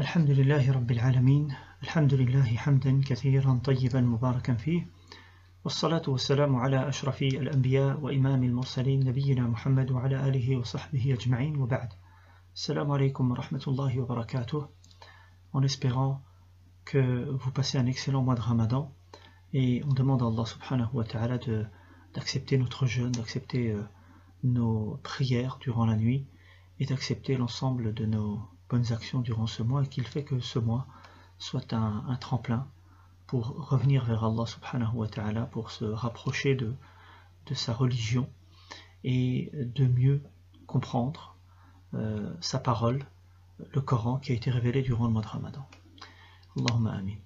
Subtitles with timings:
[0.00, 4.86] الحمد لله رب العالمين الحمد لله حمدا كثيرا طيبا مباركا فيه
[5.64, 11.88] والصلاة والسلام على أشرف الأنبياء وإمام المرسلين نبينا محمد وعلى آله وصحبه أجمعين وبعد
[12.54, 14.68] السلام عليكم ورحمة الله وبركاته
[15.54, 16.20] en espérant
[16.84, 18.92] que vous passez un excellent mois de Ramadan
[19.54, 21.38] et on demande à Allah subhanahu wa ta'ala
[22.14, 23.82] d'accepter notre jeûne, d'accepter euh,
[24.44, 26.26] nos prières durant la nuit
[26.80, 30.58] et d'accepter l'ensemble de nos bonnes actions durant ce mois et qu'il fait que ce
[30.58, 30.86] mois
[31.38, 32.66] soit un, tremplin
[33.26, 36.74] pour revenir vers Allah subhanahu wa ta'ala, pour se rapprocher de,
[37.46, 38.28] de sa religion
[39.04, 40.22] et de mieux
[40.66, 41.36] comprendre
[41.94, 43.04] euh, sa parole,
[43.72, 45.66] le Coran qui a été révélé durant le mois de Ramadan.
[46.56, 47.16] Allahumma amin.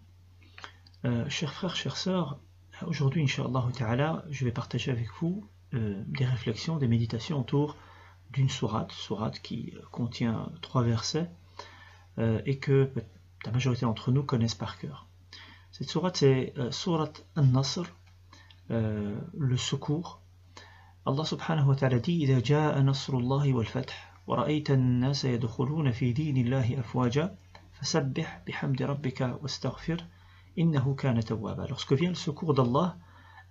[1.05, 2.39] Euh, chers frères, chères sœurs,
[2.87, 7.77] aujourd'hui, Inch'Allah je vais partager avec vous euh, des réflexions, des méditations autour
[8.32, 11.30] d'une sourate, sourate qui contient trois versets
[12.18, 12.92] euh, et que
[13.46, 15.08] la majorité d'entre nous connaissent par cœur.
[15.72, 17.84] Cette sourate c'est euh, sourate An-Nasr,
[18.72, 20.22] euh, le secours.
[21.06, 26.38] Allah subhanahu wa ta'ala dit إذا جاء نصر الله والفتح ورأيت الناس يدخلون في دين
[26.38, 27.36] الله أفواجا
[27.74, 30.06] فسبح بحمد ربك واستغفر
[30.60, 32.98] إنه كان توابا Lorsque vient le secours d'Allah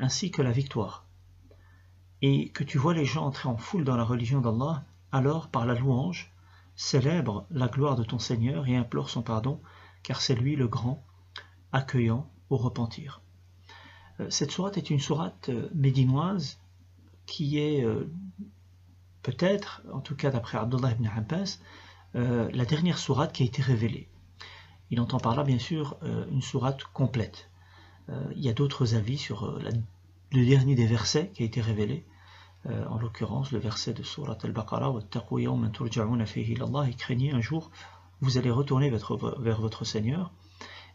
[0.00, 1.06] ainsi que la victoire
[2.21, 5.65] et que tu vois les gens entrer en foule dans la religion d'Allah, alors par
[5.65, 6.33] la louange,
[6.75, 9.61] célèbre la gloire de ton Seigneur et implore son pardon,
[10.03, 11.03] car c'est lui le grand,
[11.71, 13.21] accueillant au repentir.
[14.19, 16.59] Euh, cette sourate est une sourate euh, médinoise
[17.25, 18.11] qui est euh,
[19.21, 21.59] peut-être, en tout cas d'après Abdullah ibn Abbas,
[22.15, 24.09] la dernière sourate qui a été révélée.
[24.89, 25.95] Il entend par là bien sûr
[26.31, 27.51] une sourate complète.
[28.07, 29.59] Il y a d'autres avis sur
[30.31, 32.07] le dernier des versets qui a été révélé,
[32.65, 34.93] euh, en l'occurrence le verset de Surat al-Baqarah
[36.87, 37.71] et craignez un jour
[38.21, 40.33] vous allez retourner vers votre Seigneur.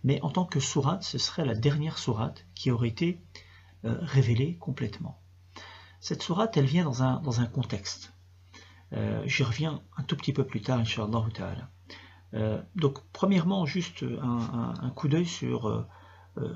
[0.03, 3.19] Mais en tant que sourate ce serait la dernière sourate qui aurait été
[3.87, 5.23] euh, révélée complètement.
[6.01, 8.13] Cette sourate elle vient dans un, dans un contexte.
[8.93, 11.25] Euh, j'y reviens un tout petit peu plus tard Inch'Allah
[12.35, 15.87] euh, donc premièrement juste un, un, un coup d'œil sur,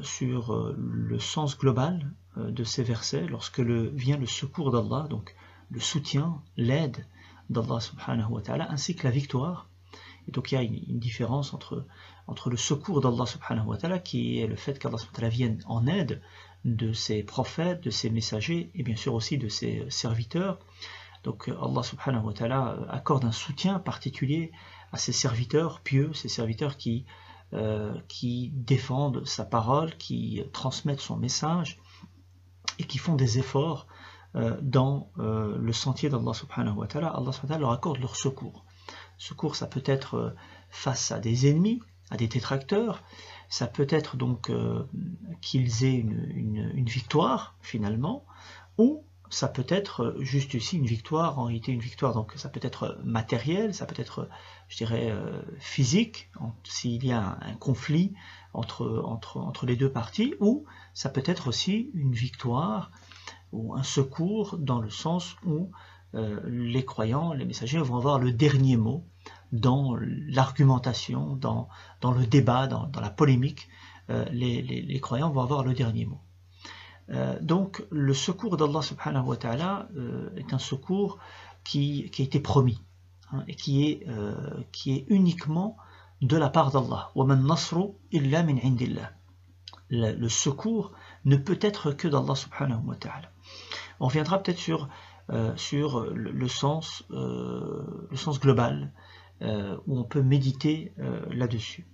[0.02, 5.34] sur le sens global de ces versets lorsque le, vient le secours d'Allah, donc
[5.70, 7.06] le soutien, l'aide
[7.50, 9.68] d'Allah subhanahu wa ta'ala, ainsi que la victoire.
[10.26, 11.86] Et donc il y a une, différence entre,
[12.26, 15.28] entre le secours d'Allah subhanahu wa ta'ala, qui est le fait qu'Allah subhanahu wa ta'ala
[15.28, 16.22] vienne en aide
[16.64, 20.58] de ses prophètes, de ses messagers, et bien sûr aussi de ses serviteurs.
[21.24, 24.52] Donc Allah subhanahu wa ta'ala accorde un soutien particulier
[24.92, 27.06] à ses serviteurs pieux, ses serviteurs qui,
[27.52, 31.78] euh, qui défendent sa parole, qui transmettent son message,
[32.78, 33.86] et qui font des efforts
[34.36, 37.98] euh, dans euh, le sentier d'Allah subhanahu wa ta'ala, Allah subhanahu wa ta'ala leur accorde
[37.98, 38.64] leur secours.
[39.16, 40.30] Secours, ça peut être euh,
[40.70, 41.80] face à des ennemis,
[42.10, 43.02] à des détracteurs,
[43.48, 44.50] ça peut être donc
[45.40, 48.26] qu'ils aient une, victoire finalement,
[48.76, 52.60] ou ça peut être juste ici une victoire, en réalité une victoire, donc ça peut
[52.62, 54.28] être matériel, ça peut être,
[54.68, 56.30] je dirais, euh, physique,
[56.64, 58.14] s'il y a un conflit
[58.58, 59.02] entre,
[59.36, 60.64] entre, les deux parties, ou
[60.94, 62.90] ça peut être aussi une victoire
[63.52, 65.70] ou un secours dans le sens où
[66.14, 69.04] euh, les croyants, les messagers vont avoir le dernier mot
[69.52, 71.68] dans l'argumentation, dans,
[72.00, 73.68] dans, le débat, dans, dans la polémique,
[74.10, 76.20] euh, les, les, croyants vont avoir le dernier mot.
[77.10, 79.88] Euh, donc le secours d'Allah subhanahu wa ta'ala
[80.36, 81.18] est un secours
[81.64, 82.82] qui, qui a été promis
[83.32, 84.06] hein, et qui est,
[84.72, 85.76] qui est uniquement
[86.22, 87.10] de la part d'Allah.
[89.90, 90.92] Le, secours
[91.24, 93.30] ne peut être que d'Allah subhanahu wa ta'ala.
[94.00, 94.88] On reviendra peut-être sur,
[95.30, 98.92] euh, sur le, sens, euh, le sens global
[99.42, 100.92] euh, où on peut méditer
[101.30, 101.86] là-dessus.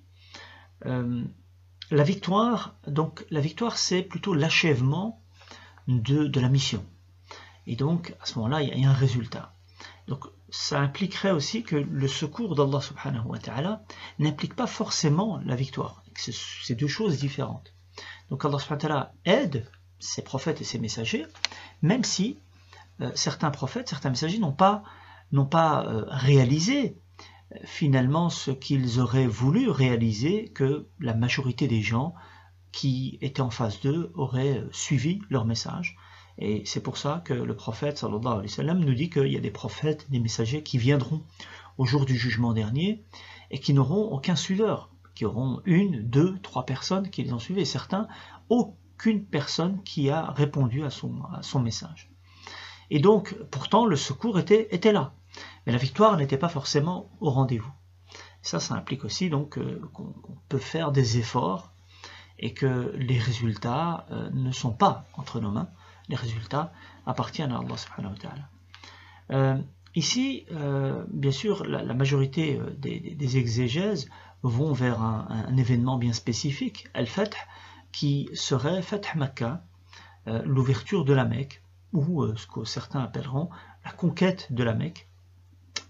[0.84, 5.22] la victoire, donc la victoire c'est plutôt l'achèvement
[5.86, 6.84] de, de la mission.
[7.66, 9.54] Et donc à ce moment-là il y a un résultat.
[10.54, 13.82] Ça impliquerait aussi que le secours d'Allah subhanahu wa ta'ala
[14.20, 16.04] n'implique pas forcément la victoire.
[16.14, 17.74] C'est deux choses différentes.
[18.30, 19.68] Donc Allah subhanahu wa ta'ala aide
[19.98, 21.26] ses prophètes et ses messagers,
[21.82, 22.38] même si
[23.00, 24.84] euh, certains prophètes, certains messagers n'ont pas,
[25.50, 27.00] pas euh, réalisé
[27.52, 32.14] euh, finalement ce qu'ils auraient voulu réaliser que la majorité des gens
[32.70, 35.96] qui étaient en face d'eux auraient suivi leur message.
[36.38, 39.36] Et c'est pour ça que le prophète sallallahu alayhi wa sallam nous dit qu'il y
[39.36, 41.22] a des prophètes, des messagers qui viendront
[41.78, 43.04] au jour du jugement dernier
[43.50, 47.60] et qui n'auront aucun suiveur, qui auront une, deux, trois personnes qui les ont suivis,
[47.60, 48.08] et certains,
[48.48, 52.10] aucune personne qui a répondu à son, message.
[52.90, 55.14] Et donc, pourtant, le secours était, était là.
[55.66, 57.72] Mais la victoire n'était pas forcément au rendez-vous.
[58.42, 59.58] Ça, ça implique aussi donc
[59.92, 60.14] qu'on
[60.48, 61.72] peut faire des efforts
[62.38, 65.70] et que les résultats ne sont pas entre nos mains.
[66.08, 66.72] Les résultats
[67.06, 69.58] appartiennent à Allah subhanahu wa ta'ala.
[69.94, 70.46] Ici,
[71.08, 74.10] bien sûr, la, majorité des, exégèses
[74.42, 77.36] vont vers un, événement bien spécifique, Al-Fath,
[77.92, 79.64] qui serait Fath Makkah,
[80.26, 81.62] l'ouverture de la Mecque,
[81.94, 83.48] ou ce que certains appelleront
[83.84, 85.08] la conquête de la Mecque,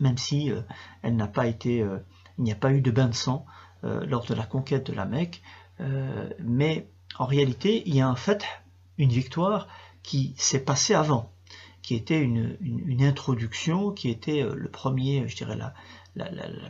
[0.01, 0.61] même si euh,
[1.03, 1.99] elle n'a pas été, euh,
[2.39, 3.47] il n'y a pas eu de bain de sang
[3.85, 5.43] euh, lors de la conquête de la Mecque,
[6.39, 6.89] mais
[7.19, 8.45] en réalité, il y a un fait,
[8.97, 9.67] une victoire
[10.05, 11.33] qui s'est passée avant,
[11.83, 12.57] qui était une,
[13.01, 15.75] introduction, qui était le premier, je dirais la,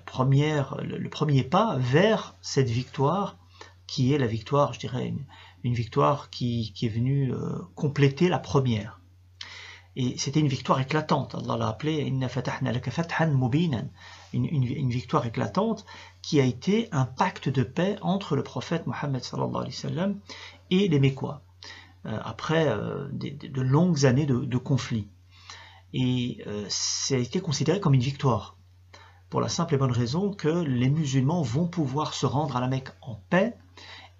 [0.06, 3.36] première, le, premier pas vers cette victoire,
[3.86, 5.12] qui est la victoire, je dirais
[5.62, 7.32] une, victoire qui, qui, est venue
[7.75, 9.00] compléter la première.
[9.96, 11.36] Et c'était une victoire éclatante.
[11.36, 12.26] Allah l'a appelé une,
[14.32, 15.86] une, victoire éclatante
[16.20, 19.22] qui a été un pacte de paix entre le prophète Mohammed
[20.70, 21.54] et les Mécois, euh,
[22.05, 25.09] après euh, de, longues années de, de conflits.
[25.93, 28.56] Et euh, ça a été considéré comme une victoire,
[29.31, 32.69] pour la simple et bonne raison que les musulmans vont pouvoir se rendre à la
[32.69, 33.56] Mecque en paix,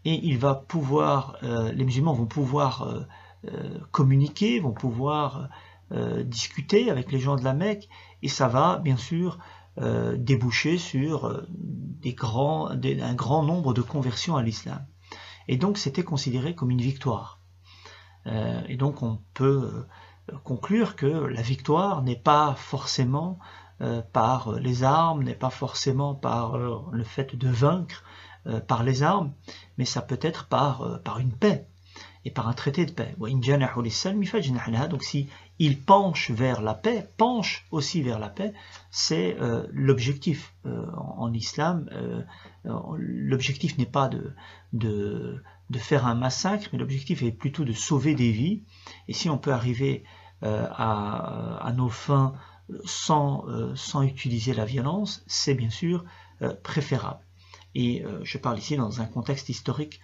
[0.05, 3.07] et il va pouvoir, les musulmans vont pouvoir
[3.91, 5.49] communiquer, vont pouvoir
[5.93, 7.91] euh, discuter avec les gens de la Mecque
[8.23, 9.39] et ça va bien sûr
[9.79, 11.47] euh, déboucher sur euh,
[12.05, 14.87] un grand nombre de conversions à l'islam.
[15.47, 17.39] Et donc c'était considéré comme une victoire.
[18.27, 19.87] Et donc on peut
[20.45, 23.39] conclure que la victoire n'est pas forcément
[24.13, 28.03] par les armes, n'est pas forcément par le fait de vaincre
[28.67, 29.33] par les armes,
[29.77, 31.67] mais ça peut être par, par une paix
[32.25, 33.15] et par un traité de paix.
[33.19, 35.29] Donc si
[35.59, 38.53] il penche vers la paix, penche aussi vers la paix,
[38.91, 41.89] c'est euh, l'objectif euh, en, islam.
[41.93, 42.23] Euh,
[42.97, 44.11] l'objectif n'est pas
[44.73, 45.43] de,
[45.79, 48.63] faire un massacre, mais l'objectif est plutôt de sauver des vies.
[49.09, 50.05] Et si on peut arriver
[50.43, 52.35] à, à, nos fins
[52.85, 56.05] sans, sans utiliser la violence, c'est bien sûr
[56.63, 57.25] préférable.
[57.75, 60.01] Et je parle ici dans un contexte historique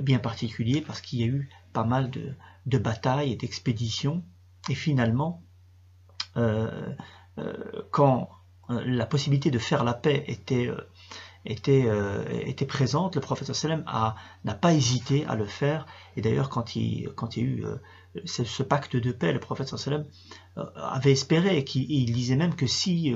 [0.00, 2.34] bien particulier parce qu'il y a eu pas mal de,
[2.66, 4.24] de batailles et d'expéditions
[4.68, 5.42] et finalement,
[6.36, 6.94] euh,
[7.38, 8.30] euh, quand
[8.70, 10.70] euh, la possibilité de faire la paix était,
[11.44, 11.86] était,
[12.46, 13.50] était présente, le prophète
[13.86, 15.86] n'a pas hésité à le faire.
[16.16, 17.64] Et d'ailleurs, quand il, quand il y a eu
[18.24, 20.06] ce, pacte de paix, le prophète sallam
[20.76, 23.14] avait espéré, et il disait même que si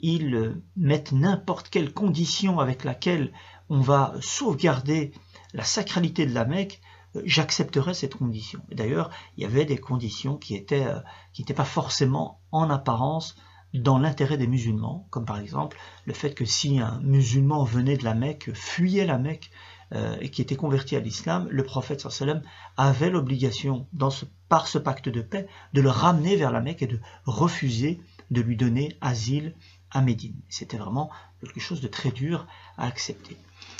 [0.00, 3.32] ils mettent n'importe quelle condition avec laquelle
[3.68, 5.12] on va sauvegarder
[5.52, 6.80] la sacralité de la Mecque,
[7.24, 8.60] j'accepterais cette condition.
[8.70, 10.98] D'ailleurs, il y avait des conditions qui étaient euh,
[11.32, 13.36] qui n'étaient pas forcément en apparence
[13.74, 15.76] dans l'intérêt des musulmans, comme par exemple
[16.06, 19.50] le fait que si un musulman venait de la Mecque, fuyait la Mecque
[19.92, 22.40] euh, et qui était converti à l'islam, le prophète sallam
[22.76, 23.86] avait l'obligation,
[24.48, 28.00] par ce pacte de paix, de le ramener vers la Mecque et de refuser
[28.30, 29.54] de lui donner asile
[29.90, 30.40] à Médine.
[30.48, 31.10] C'était vraiment
[31.40, 32.46] quelque chose de très dur
[32.78, 33.36] à accepter.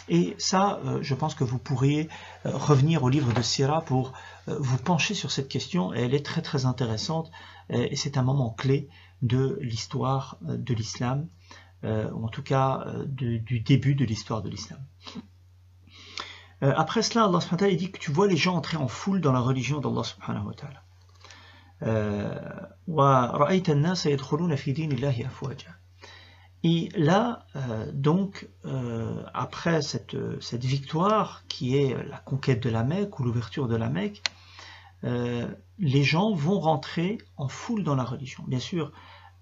[0.09, 2.09] Et ça, euh, je pense que vous pourriez
[2.47, 4.13] euh, revenir au livre de Sira pour
[4.47, 5.95] vous pencher sur cette question.
[5.95, 7.31] elle est très très intéressante
[7.71, 8.91] et c'est un moment clé
[9.23, 11.29] de l'histoire de l'islam,
[11.83, 14.81] ou en tout cas du début de l'histoire de l'islam.
[16.61, 19.33] après cela, Allah subhanahu wa dit que tu vois les gens entrer en foule dans
[19.33, 20.85] la religion d'Allah subhanahu wa ta'ala.
[26.65, 32.85] Et là, euh, donc, euh, après cette, cette, victoire qui est la conquête de la
[32.85, 34.23] Mecque ou l'ouverture de la Mecque,
[35.05, 35.47] euh,
[35.79, 38.45] les gens vont rentrer en foule dans la religion.
[38.47, 38.93] Bien sûr,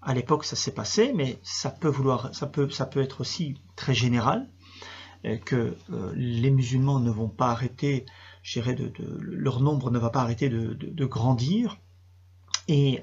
[0.01, 4.49] à l'époque ça s'est passé, mais ça peut, vouloir, ça, peut, être aussi très général,
[5.45, 5.77] que
[6.15, 8.05] les musulmans ne vont pas arrêter,
[8.41, 11.77] je dirais, de, leur nombre ne va pas arrêter de, grandir,
[12.67, 12.99] et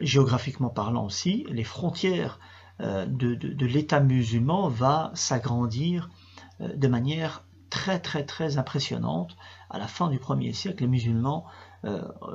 [0.00, 2.40] géographiquement parlant aussi, les frontières
[2.80, 6.10] euh, de, l'État musulman va s'agrandir
[6.60, 9.36] euh, de manière très très très impressionnante.
[9.68, 11.50] À la fin du 1er siècle, les musulmans euh,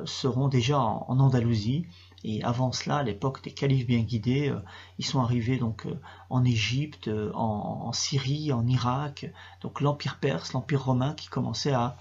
[0.06, 1.86] seront déjà en, Andalousie.
[2.26, 4.56] Et avant cela, à l'époque des califes bien guidés,
[4.98, 5.86] ils sont arrivés donc
[6.30, 9.30] en Égypte, en, Syrie, en Irak.
[9.62, 11.98] Donc l'empire perse, l'empire romain qui commençait à,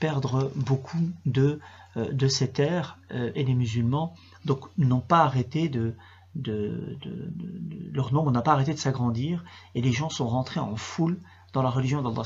[0.00, 1.60] perdre beaucoup de,
[1.94, 5.94] de ses terres et les musulmans donc n'ont pas arrêté de,
[6.34, 6.98] de,
[7.92, 11.18] leur nombre n'a pas arrêté de s'agrandir et les gens sont rentrés en foule
[11.52, 12.22] dans la religion d'Allah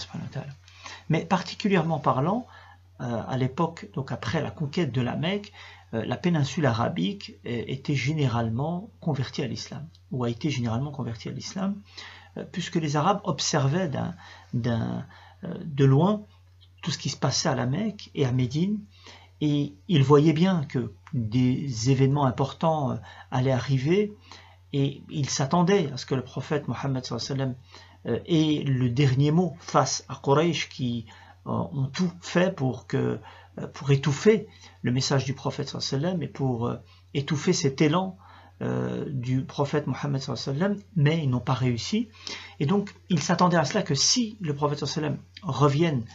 [1.08, 2.55] Mais particulièrement parlant, euh,
[2.99, 5.53] à l'époque, donc après la conquête de la Mecque,
[5.95, 11.33] euh, la péninsule arabique était généralement convertie à l'islam, ou a été généralement convertie à
[11.33, 11.81] l'islam.
[12.53, 13.91] puisque les Arabes observaient
[14.53, 16.23] de loin
[16.83, 18.81] tout ce qui se passait à la Mecque et à Médine,
[19.41, 22.99] et ils voyaient bien que des événements importants
[23.31, 24.12] allaient arriver,
[24.73, 27.05] et ils s'attendaient à ce que le prophète Mohammed
[28.05, 31.07] ait le dernier mot face à Quraysh qui
[31.47, 33.19] ont tout fait pour, que,
[33.73, 34.49] pour étouffer
[34.83, 35.75] le message du prophète
[36.21, 36.73] et pour
[37.15, 38.19] étouffer cet élan
[38.62, 40.23] euh, du prophète Mohammed
[40.97, 42.09] mais ils n'ont pas réussi.
[42.59, 44.83] Et donc, ils s'attendaient à cela que si le prophète
[45.43, 46.07] revienne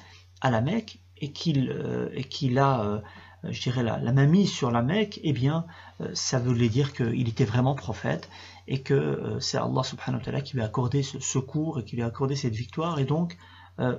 [0.41, 2.09] à la Mecque et qu'il euh,
[2.57, 2.99] a, euh,
[3.43, 5.67] je dirais, la, la, main mise sur la Mecque, eh bien,
[6.15, 8.27] ça voulait dire qu'il était vraiment prophète
[8.67, 11.95] et que c'est Allah subhanahu wa ta'ala qui lui a accordé ce secours et qui
[11.95, 12.97] lui a accordé cette victoire.
[12.97, 13.37] Et donc,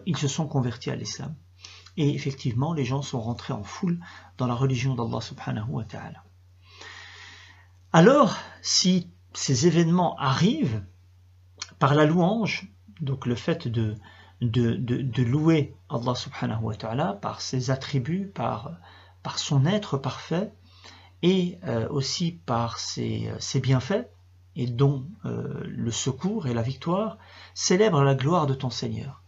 [0.07, 1.35] ils se sont convertis à l'islam.
[1.97, 3.99] Et effectivement, les gens sont rentrés en foule
[4.39, 6.25] dans la religion d'Allah subhanahu wa ta'ala.
[7.93, 10.83] Alors, si ces événements arrivent
[11.79, 13.97] par la louange, donc le fait de,
[14.41, 18.73] louer Allah subhanahu wa ta'ala par ses attributs, par,
[19.23, 20.53] par son être parfait,
[21.23, 23.31] et euh, aussi par ses,
[23.62, 24.09] bienfaits,
[24.57, 27.19] et dont euh, le secours et la victoire,
[27.55, 29.22] célèbre la gloire de ton Seigneur.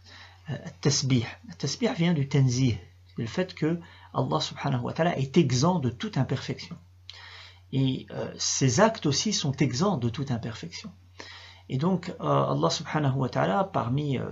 [0.49, 1.25] Euh, tasbih.
[1.57, 2.77] Tasbih vient du tenzih,
[3.17, 3.79] le fait que
[4.13, 6.77] Allah subhanahu wa ta'ala est exempt de toute imperfection.
[7.71, 10.91] Et euh, ces actes aussi sont exempts de toute imperfection.
[11.67, 14.25] Et donc, euh, Allah subhanahu wa ta'ala, parmi, euh,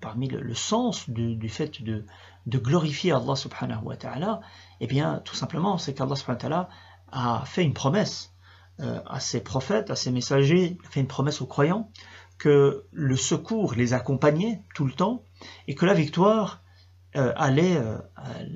[0.00, 2.06] parmi le, sens du, fait de,
[2.46, 4.40] de, glorifier Allah subhanahu wa ta'ala,
[4.80, 6.68] eh bien, tout simplement, c'est qu'Allah subhanahu wa ta'ala
[7.12, 8.32] a fait une promesse
[8.80, 11.90] à ses prophètes, à ses messagers, a fait une promesse aux croyants,
[12.38, 15.24] que le secours les accompagnait tout le temps,
[15.66, 16.62] et que la victoire
[17.14, 17.80] allait,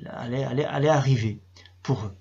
[0.09, 1.41] allait, allait, allait arriver
[1.81, 2.15] pour eux.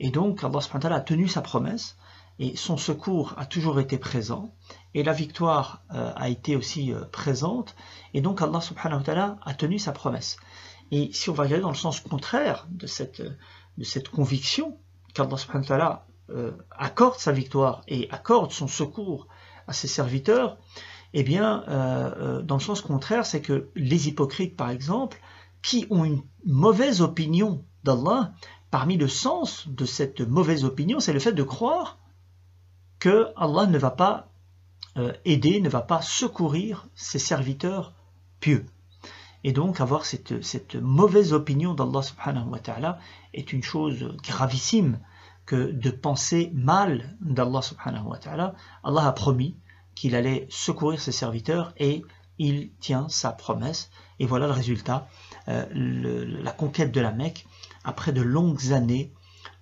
[0.00, 1.96] Et donc Allah subhanahu a tenu sa promesse
[2.38, 4.54] et son secours a toujours été présent
[4.94, 7.76] et la victoire euh, a été aussi euh, présente
[8.14, 9.02] et donc Allah subhanahu
[9.42, 10.38] a tenu sa promesse.
[10.90, 14.78] Et si on va regarder dans le sens contraire de cette, de cette conviction
[15.12, 15.98] qu'Allah subhanahu
[16.30, 19.28] euh, accorde sa victoire et accorde son secours
[19.66, 20.56] à ses serviteurs,
[21.12, 21.64] eh bien,
[22.44, 25.20] dans le sens contraire, c'est que les hypocrites, par exemple,
[25.62, 28.32] qui ont une mauvaise opinion d'Allah,
[28.70, 31.98] parmi le sens de cette mauvaise opinion, c'est le fait de croire
[32.98, 34.28] que Allah ne va pas
[34.96, 37.94] euh, aider, ne va pas secourir ses serviteurs
[38.40, 38.66] pieux.
[39.42, 42.98] Et donc avoir cette, mauvaise opinion d'Allah
[43.32, 45.00] est une chose gravissime
[45.46, 47.60] que de penser mal d'Allah.
[48.84, 49.56] Allah a promis
[49.94, 52.02] qu'il allait secourir ses serviteurs et
[52.38, 53.90] il tient sa promesse.
[54.18, 55.08] Et voilà le résultat,
[55.48, 57.46] euh, la conquête de la Mecque
[57.84, 59.12] après de longues années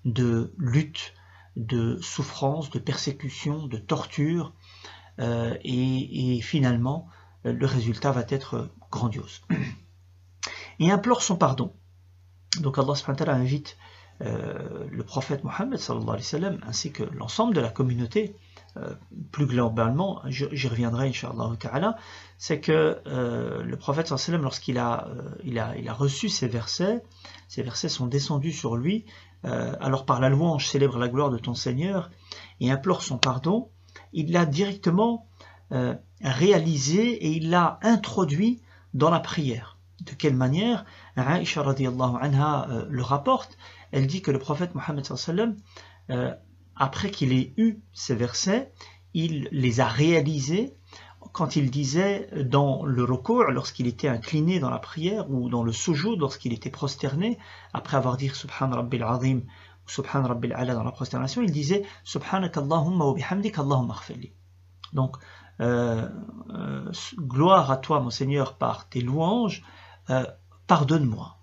[0.04, 1.14] de lutte,
[1.56, 4.52] de souffrance, de persécution, de torture,
[5.20, 7.08] euh, et, finalement,
[7.44, 9.42] le résultat va être grandiose.
[10.78, 11.74] Il implore son pardon.
[12.60, 12.94] Donc Allah
[13.32, 13.76] invite
[14.20, 15.78] euh, le prophète Mohammed
[16.66, 18.67] ainsi que l'ensemble de la communauté euh,
[19.32, 21.96] plus globalement, j'y reviendrai, Inch'Allah
[22.38, 27.02] c'est que euh, le prophète lorsqu'il a, euh, il a, il a reçu ces versets,
[27.48, 29.04] ces versets sont descendus sur lui,
[29.44, 32.10] alors par la louange célèbre la gloire de ton Seigneur
[32.58, 33.70] et implore son pardon,
[34.12, 35.28] il l'a directement
[36.20, 38.60] réalisé et il l'a introduit
[38.94, 39.78] dans la prière.
[40.00, 40.84] De quelle manière?
[41.16, 43.56] Aisha anha le rapporte,
[43.92, 45.06] elle dit que le prophète Mohammed
[46.78, 48.72] après qu'il ait eu ces versets,
[49.12, 50.74] il les a réalisés
[51.32, 55.72] quand il disait dans le recours, lorsqu'il était incliné dans la prière, ou dans le
[55.72, 57.38] soujou, lorsqu'il était prosterné,
[57.72, 59.42] après avoir dit Subhan Rabbil Azim
[59.86, 63.96] ou Subhan Rabbil Ala dans la prosternation, il disait Subhanak Allahumma wa bihamdik Allahumma
[64.92, 65.16] Donc,
[65.60, 66.08] euh,
[66.50, 69.64] euh, gloire à toi, mon Seigneur, par tes louanges,
[70.10, 70.24] euh,
[70.66, 71.36] pardonne-moi.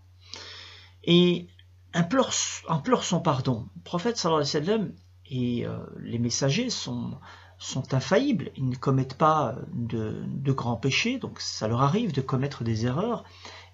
[1.04, 1.48] Et
[1.94, 2.32] implore,
[2.70, 3.68] implore, son pardon.
[3.76, 4.92] Le prophète sallallahu alayhi wa sallam,
[5.30, 7.18] et euh, les messagers sont,
[7.58, 12.64] sont infaillibles, ils ne commettent pas de, grands péchés, donc ça leur arrive de commettre
[12.64, 13.24] des erreurs,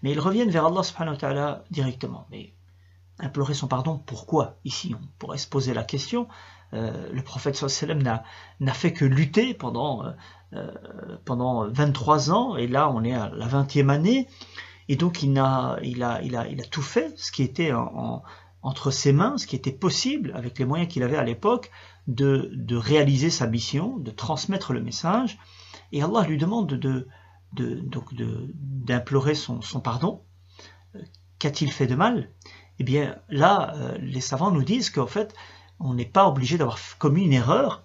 [0.02, 2.28] mais ils reviennent vers Allah subhanahu wa ta'ala directement.
[2.32, 2.54] Mais
[3.20, 4.58] implorer son pardon, pourquoi?
[4.66, 6.28] Ici, on pourrait se poser la question.
[6.74, 8.02] Euh, le prophète sallam
[8.60, 10.06] n'a fait que lutter pendant,
[10.54, 10.72] euh,
[11.26, 14.28] pendant 23 ans, et là on est à la 20e année,
[14.88, 17.74] et donc il a, il, a, il, a, il a tout fait, ce qui était
[17.74, 18.24] en,
[18.62, 21.72] entre ses mains ce qui était possible avec les moyens qu'il avait à l'époque
[22.08, 25.40] de, réaliser sa mission, de transmettre le message.
[25.92, 27.08] Et Allah lui demande de,
[27.54, 30.24] donc d'implorer son, son, pardon.
[30.96, 31.02] Euh,
[31.40, 32.30] qu'a-t-il fait de mal?
[32.80, 35.36] Eh bien là, euh, les savants nous disent qu'en fait,
[35.80, 37.84] on n'est pas obligé d'avoir commis une erreur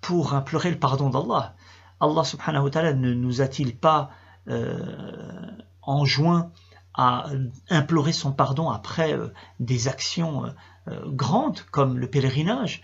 [0.00, 1.54] pour implorer le pardon d'Allah.
[2.00, 4.10] Allah subhanahu wa ta'ala ne nous a-t-il pas
[4.48, 5.50] euh,
[5.82, 6.52] enjoint
[6.98, 7.30] à
[7.70, 9.28] implorer son pardon après euh,
[9.60, 10.48] des actions euh,
[10.88, 12.82] euh, grandes comme le pèlerinage.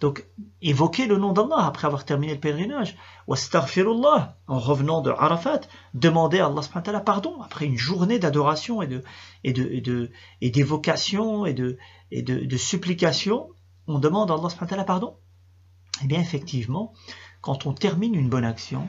[0.00, 0.26] Donc,
[0.62, 2.96] évoquez le nom d'Allah après avoir terminé le pèlerinage.
[3.26, 5.60] En revenant de Arafat,
[5.92, 6.62] demandez à Allah
[7.04, 8.88] pardon après une journée d'adoration et
[10.50, 11.76] d'évocation et de,
[12.10, 13.50] de supplication.
[13.86, 15.18] On demande à Allah pardon.
[16.02, 16.92] Eh bien, effectivement,
[17.40, 18.88] quand on termine une bonne action,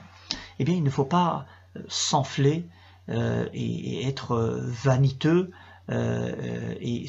[0.59, 2.67] eh bien, il ne faut pas euh, s'enfler
[3.09, 5.51] euh, et, être euh, vaniteux
[5.91, 7.07] et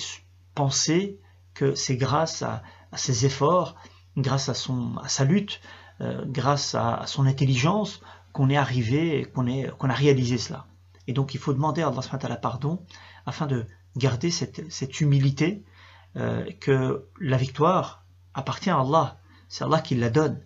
[0.54, 1.18] penser
[1.52, 2.62] que c'est grâce à,
[2.94, 3.76] ses efforts,
[4.16, 5.60] grâce à, son, à sa lutte,
[6.00, 8.00] grâce à, son intelligence
[8.32, 10.66] qu'on est arrivé, qu'on qu'on a réalisé cela.
[11.06, 12.82] Et donc il faut demander à Allah la pardon
[13.26, 13.66] afin de
[13.98, 15.62] garder cette, cette humilité
[16.14, 19.18] que la victoire appartient à Allah.
[19.50, 20.40] C'est Allah qui la donne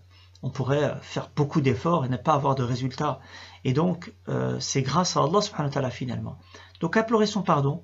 [0.45, 3.19] on pourrait faire beaucoup d'efforts et ne pas avoir de résultats.
[3.65, 6.39] Et donc, euh, c'est grâce à Allah subhanahu wa ta'ala finalement.
[6.81, 7.83] Donc, implorer son pardon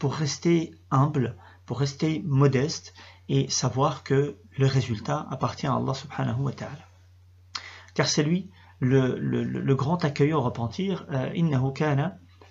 [0.00, 1.36] pour rester humble,
[1.66, 2.94] pour rester modeste
[3.28, 6.84] et savoir que le résultat appartient à Allah subhanahu wa ta'ala.
[7.94, 8.50] Car c'est lui
[8.80, 11.06] le, grand accueillant au repentir.
[11.12, 11.72] Euh, innahu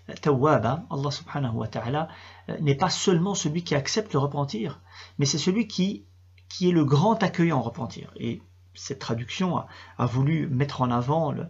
[0.07, 2.07] Allah subhanahu wa ta'ala,
[2.47, 4.79] euh, n'est pas seulement celui qui accepte le repentir,
[5.17, 6.05] mais c'est celui qui,
[6.47, 8.13] qui est le grand accueillant repentir.
[8.15, 8.41] Et
[8.73, 9.57] cette traduction
[9.97, 11.47] a, voulu mettre en avant le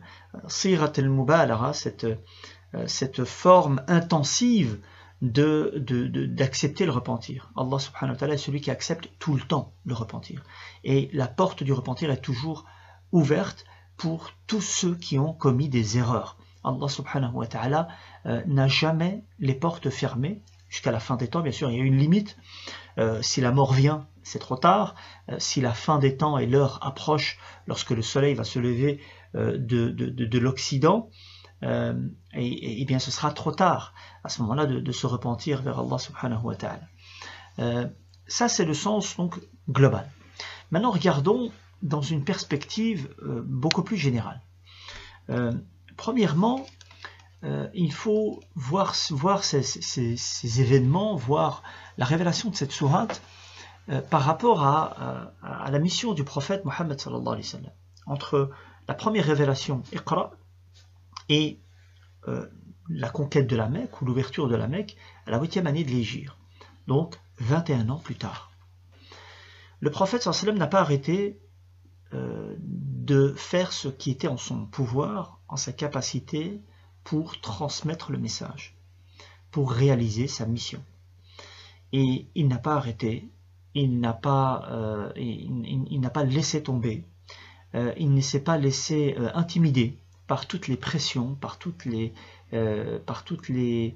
[0.48, 4.80] sirat al cette, euh, cette forme intensive
[5.22, 7.52] d'accepter le repentir.
[7.58, 10.44] Allah subhanahu wa ta'ala est celui qui accepte tout le temps le repentir.
[10.86, 12.66] Et la porte du repentir est toujours
[13.12, 13.66] ouverte
[13.98, 16.38] pour tous ceux qui ont commis des erreurs.
[16.64, 17.88] Allah subhanahu wa ta'ala
[18.26, 21.42] euh, n'a jamais les portes fermées jusqu'à la fin des temps.
[21.42, 22.38] Bien sûr, il y a une limite.
[22.98, 24.96] Euh, si la mort vient, c'est trop tard.
[25.30, 29.02] Euh, si la fin des temps et l'heure approche, lorsque le soleil va se lever
[29.36, 31.10] euh, de, l'Occident,
[31.62, 36.42] et, bien ce sera trop tard à ce moment-là de, se repentir vers Allah subhanahu
[36.44, 37.90] wa ta'ala.
[38.28, 40.10] ça, c'est le sens donc global.
[40.72, 41.52] Maintenant, regardons
[41.82, 44.42] dans une perspective beaucoup plus générale.
[45.98, 46.66] premièrement,
[47.44, 51.64] euh, il faut voir, voir ces, événements, voir
[51.98, 53.22] la révélation de cette sourate
[53.90, 55.34] euh, par rapport à,
[55.72, 57.00] la mission du prophète Mohammed.
[58.06, 58.50] Entre
[58.88, 60.32] la première révélation, Iqra,
[61.28, 61.60] et
[62.28, 62.48] euh,
[62.90, 65.92] la conquête de la Mecque ou l'ouverture de la Mecque à la huitième année de
[65.92, 66.34] l'Égypte,
[66.88, 68.52] donc 21 ans plus tard.
[69.80, 71.40] Le prophète sallallahu alayhi n'a pas arrêté
[72.12, 76.62] de faire ce qui était en son pouvoir, en sa capacité
[77.04, 78.78] pour transmettre le message,
[79.52, 80.84] pour réaliser sa mission.
[81.92, 83.30] Et il n'a pas arrêté,
[83.76, 87.04] il n'a pas, euh, il, pas laissé tomber,
[87.76, 92.14] euh, il ne s'est pas laissé euh, intimider par toutes les pressions, par toutes les,
[93.06, 93.96] par toutes les,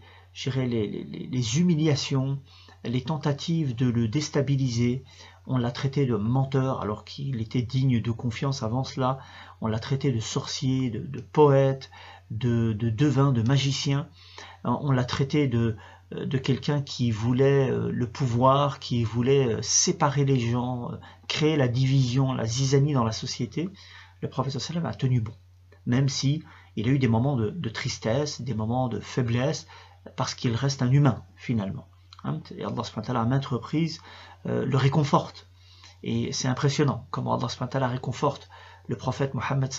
[0.55, 2.39] les, les, humiliations,
[2.83, 5.03] les tentatives de le déstabiliser.
[5.45, 9.19] On l'a traité de menteur alors qu'il était digne de confiance avant cela.
[9.61, 11.91] On l'a traité de sorcier, de, poète,
[12.31, 14.07] de devin, de magicien.
[14.63, 15.77] On l'a traité de,
[16.11, 21.55] de quelqu'un qui voulait euh, le pouvoir, qui voulait euh, séparer les gens, euh, créer
[21.55, 23.69] la division, la zizanie dans la société.
[24.21, 25.33] Le prophète sallam a tenu bon,
[25.85, 26.43] même si
[26.75, 29.67] il a eu des moments de, tristesse, des moments de faiblesse,
[30.15, 31.87] parce qu'il reste un humain finalement.
[32.23, 33.99] Hein, et Allah à maintes reprises
[34.45, 35.47] le réconforte.
[36.03, 38.49] Et c'est impressionnant comment Allah réconforte
[38.87, 39.71] le prophète Mohammed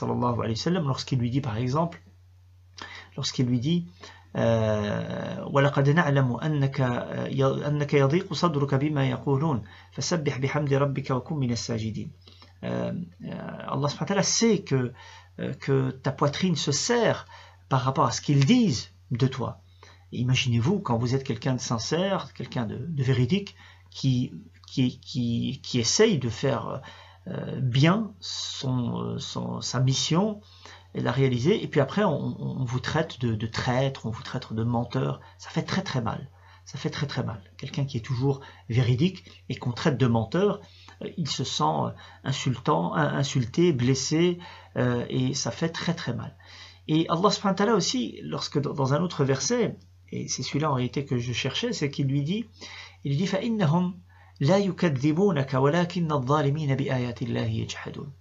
[0.83, 2.03] lorsqu'il lui dit par exemple
[3.17, 3.87] lorsqu'il lui dit
[5.54, 6.82] ولقد نعلم أنك
[7.42, 12.12] أنك يضيق صدرك بما يقولون فسبح بحمد ربك وكن من الساجدين
[12.62, 14.92] Allah subhanahu sait que,
[15.62, 17.26] que ta poitrine se serre
[17.70, 19.62] par rapport à ce qu'ils disent de toi.
[20.12, 23.56] Imaginez-vous quand vous êtes quelqu'un de sincère, quelqu'un de, de, véridique,
[23.92, 24.34] qui,
[24.68, 26.82] qui, qui, qui, essaye de faire
[27.28, 30.42] euh, bien son, son, sa mission,
[30.83, 34.64] et la réaliser, et puis après on, vous traite de, traître, on vous traite de
[34.64, 36.30] menteur, ça fait très très mal.
[36.66, 37.42] Ça fait très très mal.
[37.58, 40.60] Quelqu'un qui est toujours véridique et qu'on traite de menteur,
[41.02, 41.90] euh, il se sent euh,
[42.24, 44.38] insultant, insulté, blessé,
[44.78, 46.38] euh, et ça fait très très mal.
[46.88, 49.80] Et Allah subhanahu wa ta'ala aussi, lorsque dans un autre verset,
[50.12, 52.46] et c'est celui-là en réalité que je cherchais, c'est qu'il lui dit,
[53.04, 53.94] il dit فَإِنَّهُمْ
[54.42, 58.12] لَا يُكَذِّبُونَكَ وَلَكِنَّ الظَّالِمِينَ بِآيَاتِ اللَّهِ يَجْحَدُونَ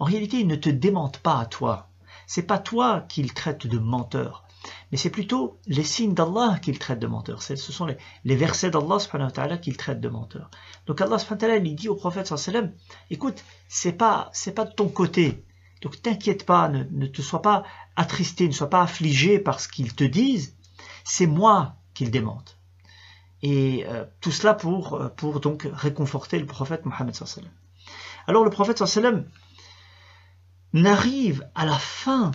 [0.00, 1.90] En réalité, ils ne te démentent pas à toi,
[2.33, 4.43] c'est pas toi qu'ils traitent de menteur,
[4.91, 7.43] mais c'est plutôt les signes d'Allah qu'il traite de menteurs.
[7.43, 8.97] Ce sont les, versets d'Allah
[9.59, 10.49] qu'il traite de menteurs.
[10.87, 11.17] Donc Allah
[11.63, 12.73] il dit au prophète sallallahu
[13.11, 15.45] écoute, c'est pas, c'est pas de ton côté.
[15.83, 17.65] Donc t'inquiète pas, ne, te sois pas
[17.95, 20.55] attristé, ne sois pas affligé par ce qu'ils te disent.
[21.03, 22.57] C'est moi qu'ils démentent.
[23.43, 27.13] Et euh, tout cela pour, euh, pour donc réconforter le prophète Mohammed
[28.25, 29.23] Alors le prophète sallallahu
[30.73, 32.31] n'arrive à la fin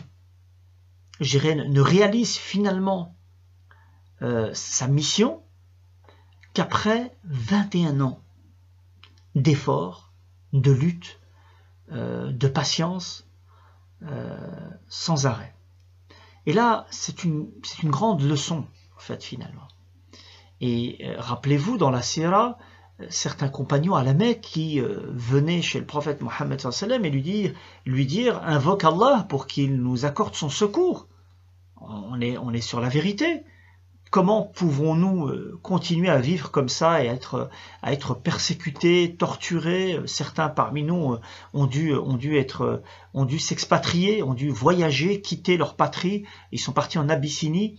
[1.21, 3.17] je ne réalise finalement
[4.23, 5.43] euh, sa mission
[6.55, 8.23] qu'après 21 ans
[9.35, 10.13] d'efforts,
[10.53, 11.21] de lutte,
[11.93, 13.27] euh, de patience,
[14.03, 15.55] euh, sans arrêt.
[16.47, 17.51] Et là, c'est une,
[17.83, 19.69] une, grande leçon, en fait, finalement.
[20.61, 22.59] Et rappelez-vous, dans la Sierra,
[23.11, 27.53] certains compagnons à la Mecque qui venaient chez le prophète Mohammed et lui dire,
[27.87, 31.07] lui dire invoque Allah pour qu'il nous accorde son secours
[31.81, 33.43] on est, on est sur la vérité.
[34.11, 37.51] Comment pouvons-nous euh, continuer à vivre comme ça et être,
[37.83, 40.01] à être persécutés, torturés?
[40.07, 41.21] Certains parmi nous euh,
[41.53, 42.83] ont dû, ont dû être,
[43.13, 46.25] ont dû s'expatrier, ont dû voyager, quitter leur patrie.
[46.53, 47.79] Ils sont partis en Abyssinie.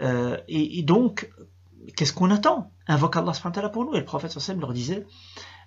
[0.00, 1.30] Euh, et, donc,
[1.96, 2.70] qu'est-ce qu'on attend?
[2.88, 3.32] Invoque Allah
[3.72, 3.94] pour nous.
[3.94, 5.06] Et le prophète leur disait,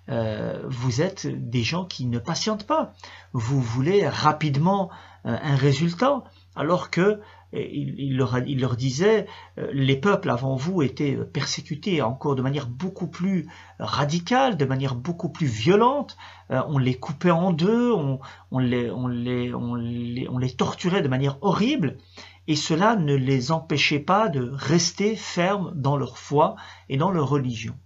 [0.08, 2.92] vous êtes des gens qui ne patientent pas.
[3.32, 4.90] Vous voulez rapidement
[5.24, 6.24] un résultat,
[6.56, 7.20] alors que
[7.52, 9.26] il, leur, disait,
[9.58, 14.94] euh, les peuples avant vous étaient persécutés encore de manière beaucoup plus radicale, de manière
[14.94, 16.16] beaucoup plus violente,
[16.50, 18.20] euh, on les coupait en deux, on,
[18.58, 21.98] les, torturait de manière horrible,
[22.46, 26.56] et cela ne les empêchait pas de rester fermes dans leur foi
[26.88, 27.78] et dans leur religion.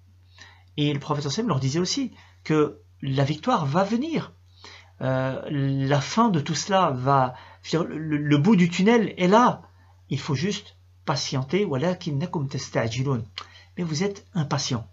[0.77, 2.12] Et le prophète Sam leur disait aussi
[2.45, 4.33] que la victoire va venir.
[5.01, 7.35] Euh, la fin de tout cela va,
[7.73, 9.62] le, bout du tunnel est là.
[10.09, 11.67] Il faut juste patienter.
[13.77, 14.88] Mais vous êtes impatient.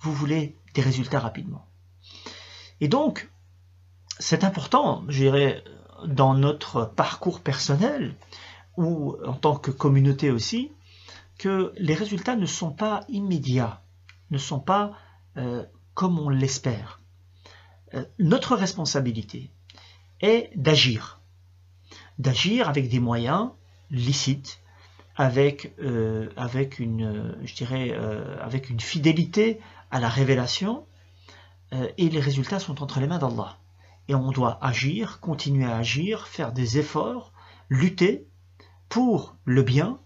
[0.00, 1.66] Vous voulez des résultats rapidement.
[2.80, 3.30] Et donc,
[4.18, 5.62] c'est important, je dirais,
[6.06, 8.16] dans notre parcours personnel
[8.76, 10.72] ou en tant que communauté aussi,
[11.38, 13.82] que les résultats ne sont pas immédiats,
[14.30, 14.92] ne sont pas
[15.36, 17.00] euh, comme on l'espère.
[17.94, 19.50] Euh, notre responsabilité
[20.20, 21.20] est d'agir
[22.18, 23.50] d'agir avec des moyens
[23.90, 24.60] licites,
[25.16, 27.92] avec, euh, avec, une, je dirais,
[28.40, 29.60] avec une fidélité
[29.90, 30.86] à la révélation,
[31.72, 33.58] et les résultats sont entre les mains d'Allah.
[34.06, 37.32] Et on doit agir, continuer à agir, faire des efforts,
[37.68, 38.28] lutter
[38.94, 39.98] pour le bien,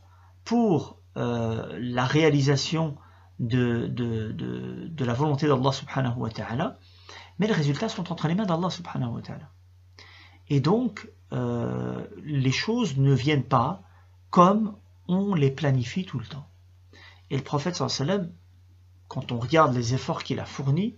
[0.44, 2.96] pour la réalisation
[3.38, 6.79] de, la volonté d'Allah subhanahu wa ta'ala,
[7.38, 9.51] mais les résultats sont entre les mains d'Allah subhanahu wa ta'ala.
[10.48, 13.83] Et donc, euh, les choses ne viennent pas
[14.31, 14.74] comme
[15.07, 16.48] on les planifie tout le temps.
[17.29, 18.33] Et le prophète sallam,
[19.07, 20.96] quand on regarde les efforts qu'il a fournis,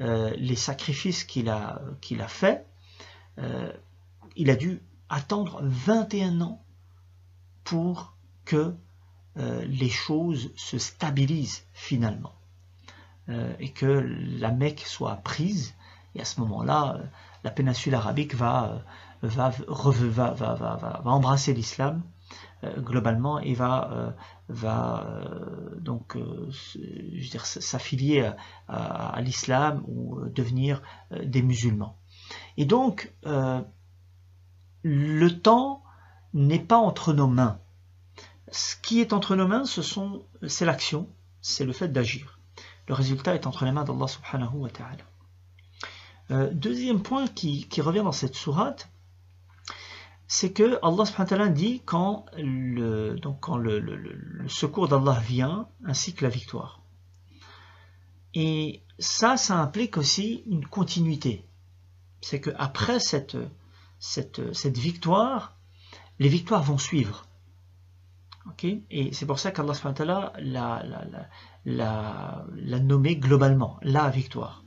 [0.00, 2.64] euh, les sacrifices qu'il a, qu'il faits,
[3.38, 3.72] euh,
[4.36, 6.62] il a dû attendre 21 ans
[7.66, 8.74] pour que
[9.36, 12.32] les choses se stabilisent finalement.
[13.28, 13.86] et que
[14.40, 15.74] la Mecque soit prise,
[16.14, 17.00] et à ce moment-là,
[17.44, 18.82] la péninsule arabique va,
[19.22, 22.02] va, va, embrasser l'islam
[22.64, 24.10] euh, globalement et va, euh,
[24.48, 26.16] va euh, donc
[27.42, 28.30] s'affilier
[28.68, 31.98] à, l'islam ou devenir des musulmans.
[32.56, 33.12] Et donc,
[34.82, 35.82] le temps
[36.36, 37.58] n'est pas entre nos mains.
[38.52, 41.08] Ce qui est entre nos mains, ce sont, c'est l'action,
[41.40, 42.38] c'est le fait d'agir.
[42.88, 45.04] Le résultat est entre les mains d'Allah subhanahu wa ta'ala.
[46.30, 48.88] Euh, deuxième point qui, revient dans cette sourate,
[50.28, 56.30] c'est que Allah dit quand le, donc quand le, secours d'Allah vient, ainsi que la
[56.30, 56.82] victoire.
[58.34, 61.48] Et ça, ça implique aussi une continuité.
[62.20, 63.38] C'est qu'après cette,
[63.98, 65.55] cette, cette victoire,
[66.18, 67.26] les victoires vont suivre.
[68.90, 70.32] Et c'est pour ça qu'Allah
[71.64, 74.64] l'a nommé globalement, la victoire.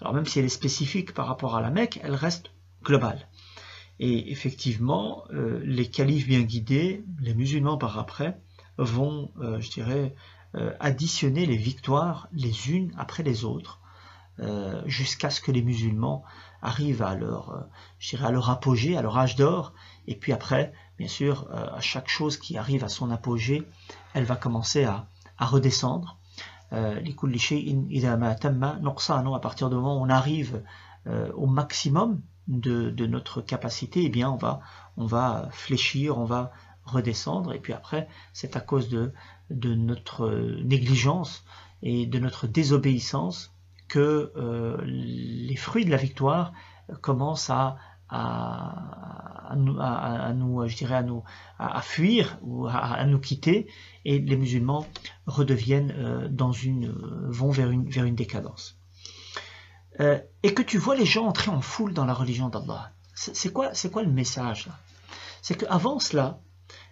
[0.00, 2.50] Alors même si elle est spécifique par rapport à la Mecque, elle reste
[2.82, 3.28] globale.
[4.00, 8.40] Et effectivement, euh, les califes bien guidés, les musulmans par après,
[8.76, 10.14] vont, euh, je dirais,
[10.54, 13.80] euh, additionner les victoires les unes après les autres,
[14.86, 16.22] jusqu'à ce que les musulmans
[16.62, 19.72] arrivent à leur apogée, à leur âge d'or,
[20.06, 23.66] et puis après, bien sûr, à chaque chose qui arrive à son apogée,
[24.14, 25.06] elle va commencer à
[25.38, 26.18] redescendre,
[26.72, 27.00] euh,
[29.34, 30.62] à partir du moment où on arrive
[31.06, 34.60] euh, au maximum de, notre capacité, eh bien on va,
[34.96, 36.52] on va fléchir, on va
[36.84, 39.12] redescendre, et puis après, c'est à cause de,
[39.50, 40.30] de notre
[40.62, 41.44] négligence
[41.82, 43.52] et de notre désobéissance
[43.88, 46.52] que euh, les fruits de la victoire
[47.00, 47.76] commencent à,
[48.08, 51.22] à, nous, je dirais, à nous,
[51.58, 53.66] à, fuir ou à, nous quitter,
[54.04, 54.86] et les musulmans
[55.26, 56.90] redeviennent euh, dans une,
[57.28, 58.78] vont vers une, vers une décadence.
[60.00, 62.92] Euh, et que tu vois les gens entrer en foule dans la religion d'Allah.
[63.14, 64.78] C'est quoi, c'est quoi le message là?
[65.42, 66.40] C'est qu'avant cela,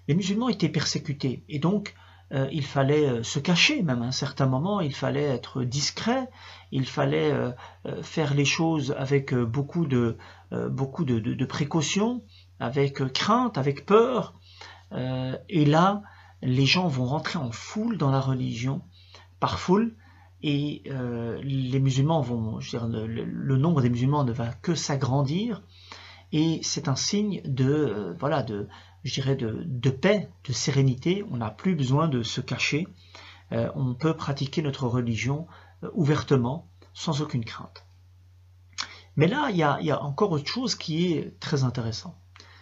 [0.09, 1.95] les musulmans étaient persécutés, et donc
[2.33, 6.29] euh, il fallait euh, se cacher même à un certain moment, il fallait être discret,
[6.73, 7.53] il fallait euh,
[8.03, 10.17] faire les choses avec beaucoup de,
[10.51, 12.23] beaucoup de, précautions,
[12.59, 14.35] avec crainte, avec peur.
[14.93, 16.03] et là,
[16.43, 18.83] les gens vont rentrer en foule dans la religion,
[19.39, 19.95] par foule,
[20.43, 20.83] et
[21.43, 25.63] les musulmans vont, le, nombre des musulmans ne va que s'agrandir,
[26.39, 28.69] et c'est un signe de, voilà, de,
[29.05, 31.25] je dirais, de, paix, de sérénité.
[31.31, 32.87] On n'a plus besoin de se cacher.
[33.53, 35.47] Euh, on peut pratiquer notre religion
[35.83, 37.87] euh, ouvertement, sans aucune crainte.
[39.17, 42.21] Mais là, il y, a, encore autre chose qui est très intéressant.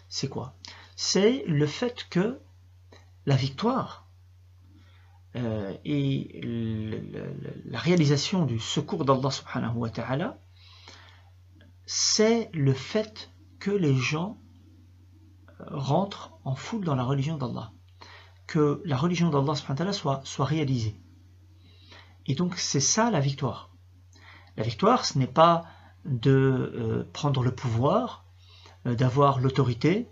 [0.08, 0.54] C'est quoi?
[0.94, 2.38] C'est le fait que
[3.26, 4.06] la victoire
[5.34, 6.40] euh, et
[7.64, 10.38] la réalisation du secours d'Allah subhanahu wa ta'ala,
[11.86, 14.38] c'est le fait que les gens
[15.68, 17.72] rentrent en foule dans la religion d'Allah,
[18.46, 19.54] que la religion d'Allah
[19.92, 21.00] soit, soit réalisée.
[22.26, 23.70] Et donc c'est ça la victoire.
[24.56, 25.64] La victoire, ce n'est pas
[26.04, 28.24] de euh, prendre le pouvoir,
[28.86, 30.08] euh, d'avoir l'autorité,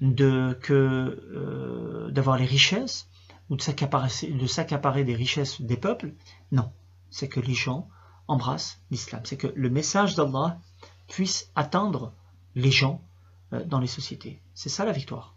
[0.00, 3.08] de que euh, d'avoir les richesses
[3.48, 6.14] ou de s'accaparer des richesses des peuples.
[6.52, 6.72] Non,
[7.10, 7.88] c'est que les gens
[8.28, 9.22] embrassent l'islam.
[9.24, 10.58] C'est que le message d'Allah
[11.08, 12.12] puisse atteindre
[12.56, 13.00] les gens
[13.66, 14.40] dans les sociétés.
[14.54, 15.36] C'est ça la victoire.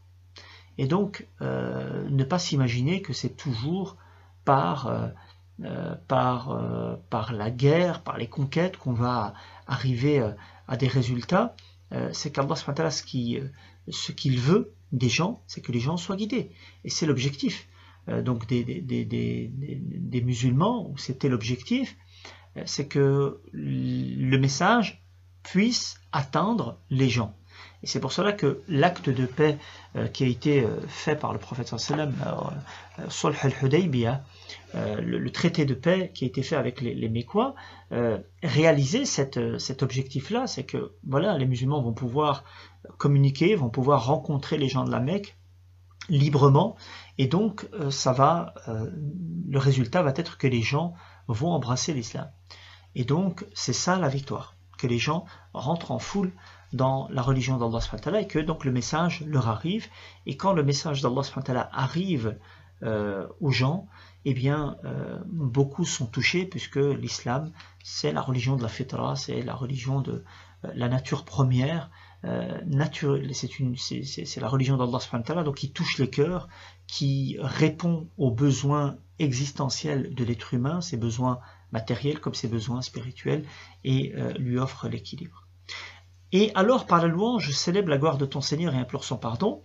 [0.80, 3.98] Et donc, euh, ne pas s'imaginer que c'est toujours
[4.46, 5.10] par, euh,
[5.66, 6.58] euh, par,
[7.10, 9.34] par la guerre, par les conquêtes qu'on va
[9.68, 10.26] arriver
[10.70, 11.54] à des résultats.
[12.14, 13.04] c'est qu'Allah ce
[13.90, 16.50] ce qu'il veut des gens, c'est que les gens soient guidés.
[16.86, 17.68] Et c'est l'objectif.
[18.08, 21.98] donc des, des, des, des musulmans, c'était l'objectif,
[22.64, 24.99] c'est que le message
[25.44, 27.36] puisse atteindre les gens.
[27.82, 29.58] Et c'est pour cela que l'acte de paix
[29.96, 34.24] euh, qui a été euh, fait par le prophète sallam, euh, Sulh al-Hudaybiyah,
[34.74, 37.28] le, traité de paix qui a été fait avec les, les
[38.44, 42.44] réalisait cette, cet objectif-là, c'est que voilà, les musulmans vont pouvoir
[42.98, 45.38] communiquer, vont pouvoir rencontrer les gens de la Mecque
[46.10, 46.76] librement,
[47.18, 48.54] et donc ça va,
[49.48, 50.94] le résultat va être que les gens
[51.28, 52.30] vont embrasser l'islam.
[52.94, 56.32] Et donc c'est ça la victoire, que les gens rentrent en foule
[56.74, 57.80] dans la religion d'Allah
[58.20, 59.88] et que donc le message leur arrive.
[60.26, 62.38] Et quand le message d'Allah arrive
[62.84, 63.88] euh, aux gens,
[64.26, 67.52] eh bien, euh, beaucoup sont touchés puisque l'islam,
[67.84, 70.24] c'est la religion de la fitra, c'est la religion de
[70.66, 71.90] euh, la nature première,
[72.22, 72.68] c'est
[74.42, 76.50] la religion d'Allah donc qui touche les cœurs,
[76.86, 81.40] qui répond aux besoins existentiels de l'être humain, ses besoins
[81.72, 83.46] matériels comme ses besoins spirituels,
[83.84, 85.48] et lui offre l'équilibre.
[86.32, 89.18] Et alors, par la louange, je célèbre la gloire de ton Seigneur et implore son
[89.18, 89.64] pardon.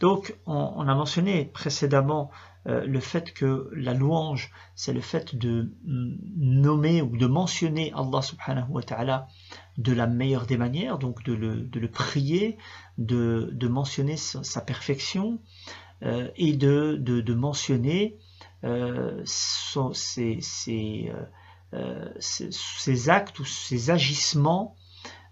[0.00, 2.30] Donc, on, a mentionné précédemment
[2.66, 8.22] euh, le fait que la louange, c'est le fait de nommer ou de mentionner Allah
[8.22, 9.28] subhanahu wa ta'ala
[9.76, 12.56] de la meilleure des manières, donc de le, prier,
[12.96, 15.38] de, mentionner sa, perfection
[16.02, 18.16] euh, et de, de mentionner
[18.64, 20.40] euh, ses,
[23.08, 24.76] actes ou ses agissements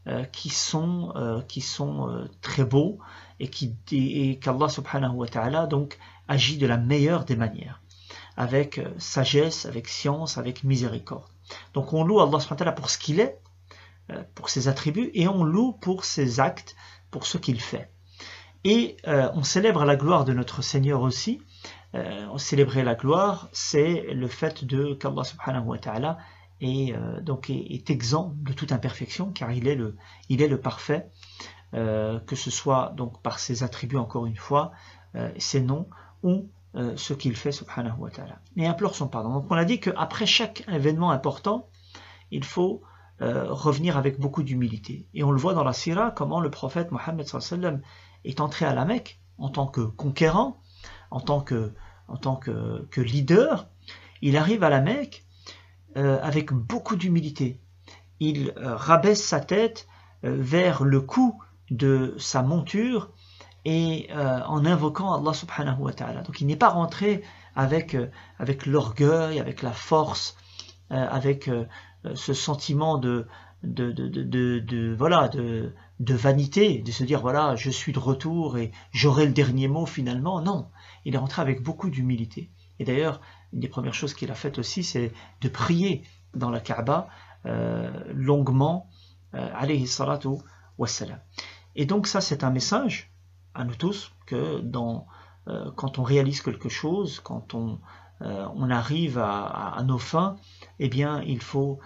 [0.06, 2.98] euh, qui sont, euh, qui sont euh, très beaux
[3.40, 7.80] et qu'Allah subhanahu wa ta'ala donc agit de la meilleure des manières
[8.36, 11.24] avec sagesse, avec science, avec miséricorde.
[11.72, 13.40] Donc on loue Allah subhanahu wa ta'ala pour ce qu'il est,
[14.34, 16.76] pour ses attributs et on loue pour ses actes,
[17.10, 17.90] pour ce qu'il fait.
[18.62, 21.40] Et on célèbre la gloire de notre Seigneur aussi.
[21.94, 26.18] On célébrer la gloire, c'est le fait de qu'Allah subhanahu wa ta'ala
[26.60, 29.96] et euh, donc est, exempt de toute imperfection car il est le,
[30.28, 31.10] il est le parfait,
[31.74, 34.72] euh, que ce soit donc par ses attributs encore une fois,
[35.14, 35.88] euh, ses noms
[36.22, 36.48] ou
[36.96, 38.40] ce qu'il fait subhanahu wa ta'ala.
[38.56, 39.32] Et implore son pardon.
[39.32, 41.68] Donc on a dit qu'après chaque événement important,
[42.32, 42.82] il faut
[43.20, 45.06] revenir avec beaucoup d'humilité.
[45.14, 47.28] Et on le voit dans la sira comment le prophète Mohammed
[48.24, 50.60] est entré à la Mecque en tant que conquérant,
[51.14, 51.40] en tant
[52.36, 53.68] que, leader.
[54.20, 55.24] Il arrive à la Mecque
[55.96, 57.60] euh, avec beaucoup d'humilité.
[58.20, 59.86] Il euh, rabaisse sa tête
[60.24, 63.10] euh, vers le cou de sa monture
[63.66, 66.20] et en invoquant Allah subhanahu wa ta'ala.
[66.20, 67.22] Donc il n'est pas rentré
[67.56, 67.96] avec,
[68.38, 70.36] avec l'orgueil, avec la force,
[70.90, 71.50] avec
[72.14, 73.26] ce sentiment de,
[73.62, 75.72] de, de, voilà, de
[76.14, 80.42] vanité, de se dire voilà, je suis de retour et j'aurai le dernier mot finalement.
[80.42, 80.66] Non,
[81.04, 82.50] il est rentré avec beaucoup d'humilité.
[82.78, 83.20] Et d'ailleurs,
[83.52, 86.02] une des premières choses qu'il a faites aussi, c'est de prier
[86.34, 87.08] dans la Kaaba
[87.46, 88.88] euh, longuement,
[89.34, 90.28] euh, alayhi salatu
[90.78, 91.20] wassalam.
[91.76, 93.12] Et donc ça, c'est un message
[93.54, 95.06] à nous tous que dans,
[95.48, 97.80] euh, quand on réalise quelque chose, quand on,
[98.70, 100.36] arrive à, nos fins,
[100.78, 101.78] eh bien, il faut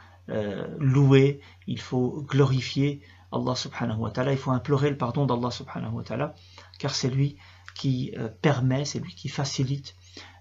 [0.78, 3.02] louer, il faut glorifier
[3.33, 6.35] Allah subhanahu wa ta'ala, il faut implorer le pardon d'Allah subhanahu wa ta'ala,
[6.78, 7.37] car c'est lui
[7.79, 8.12] qui
[8.43, 9.95] permet, c'est lui qui facilite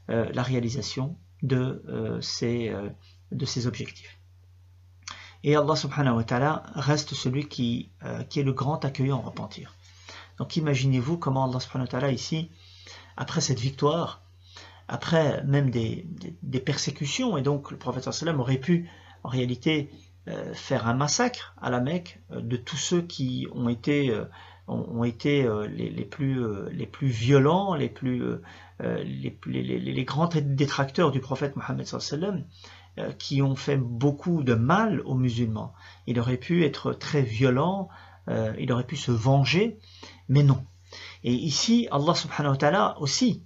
[0.08, 2.73] la réalisation de, ces,
[3.32, 4.17] de ces objectifs.
[5.43, 9.21] Et Allah subhanahu wa ta'ala reste celui qui, euh, qui est le grand accueillant en
[9.21, 9.76] repentir.
[10.38, 12.52] Donc imaginez-vous comment Allah subhanahu wa ta'ala ici,
[13.15, 14.23] après cette victoire,
[14.88, 16.08] après même des,
[16.41, 18.89] des, persécutions, et donc le prophète sallam aurait pu
[19.23, 19.89] en réalité
[20.28, 24.13] euh, faire un massacre à la Mecque euh, de tous ceux qui ont été,
[24.67, 28.21] ont, été les, les, plus, les plus violents, les, plus,
[28.80, 32.43] les, les, grands détracteurs du prophète Mohammed sallam,
[32.99, 35.71] euh, qui ont fait beaucoup de mal aux musulmans.
[36.08, 37.89] Il aurait pu être très violent,
[38.27, 39.77] euh, il aurait pu se venger,
[40.30, 40.65] mais non.
[41.23, 43.43] Et ici, Allah subhanahu wa ta'ala aussi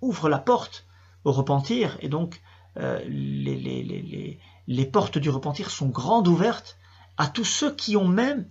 [0.00, 0.86] ouvre la porte
[1.24, 2.40] au repentir, et donc
[2.76, 6.78] euh, les, portes du repentir sont grandes ouvertes
[7.16, 8.48] à tous ceux qui ont même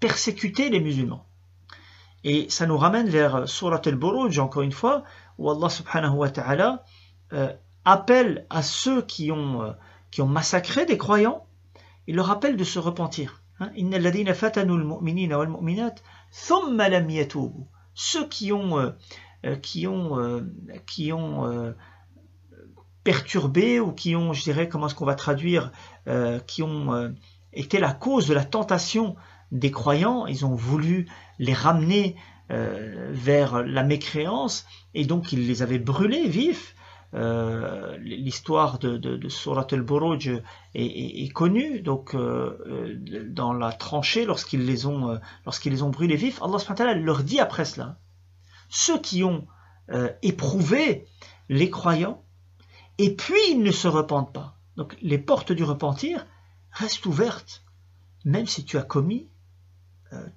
[0.00, 1.27] persécuté les musulmans.
[2.24, 5.04] Et ça nous ramène vers Surat al-Buruj, encore une fois,
[5.38, 6.84] où Allah subhanahu wa ta'ala
[7.88, 9.72] appelle à ceux qui ont, euh,
[10.10, 11.46] qui ont massacré des croyants,
[12.06, 13.42] il leur appelle de se repentir.
[13.60, 13.70] Hein.
[17.94, 18.90] Ceux qui ont, euh,
[19.46, 20.42] euh, qui ont,
[20.86, 21.74] qui ont
[23.04, 25.72] perturbé ou qui ont, je dirais, comment est-ce qu'on va traduire,
[26.46, 27.14] qui ont
[27.52, 29.16] été la cause de la tentation
[29.52, 31.06] des croyants, ils ont voulu
[31.38, 32.16] les ramener
[32.50, 36.74] vers la mécréance et donc ils les avaient brûlés vifs
[37.14, 40.42] euh, l'histoire de, de, de, Surat al-Buruj est,
[40.74, 45.18] est, connue, donc euh, euh, dans la tranchée, lorsqu'ils les, ont,
[45.64, 47.98] les ont brûlés vifs, Allah leur dit après cela,
[48.68, 49.46] ceux qui ont
[50.20, 51.06] éprouvé
[51.48, 52.22] les croyants,
[52.98, 54.58] et puis ils ne se repentent pas.
[54.76, 56.26] Donc les portes du repentir
[56.72, 57.64] restent ouvertes,
[58.26, 59.30] même si tu as commis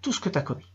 [0.01, 0.71] tout ce que tu as commis.